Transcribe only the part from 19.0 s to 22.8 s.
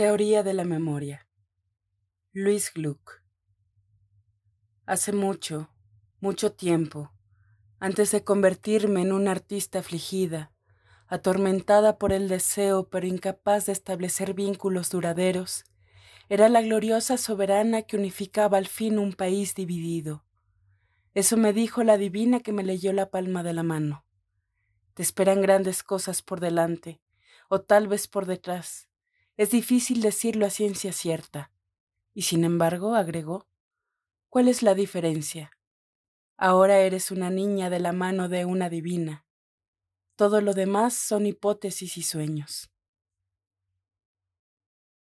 país dividido. Eso me dijo la divina que me